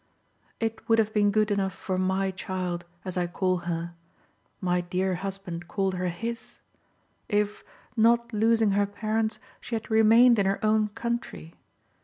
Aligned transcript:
It 0.59 0.89
would 0.89 0.97
have 0.97 1.13
been 1.13 1.29
good 1.29 1.51
enough 1.51 1.75
for 1.75 1.99
my 1.99 2.31
child, 2.31 2.85
as 3.05 3.17
I 3.17 3.27
call 3.27 3.57
her 3.69 3.93
my 4.59 4.81
dear 4.81 5.13
husband 5.13 5.67
called 5.67 5.93
her 5.93 6.09
HIS 6.09 6.59
if, 7.29 7.63
not 7.95 8.33
losing 8.33 8.71
her 8.71 8.87
parents, 8.87 9.37
she 9.59 9.75
had 9.75 9.91
remained 9.91 10.39
in 10.39 10.47
her 10.47 10.57
own 10.65 10.87
country. 10.87 11.53